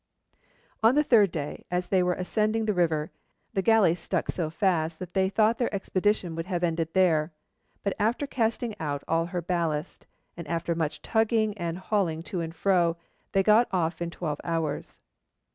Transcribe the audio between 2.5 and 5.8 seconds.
the river, the galley stuck so fast that they thought their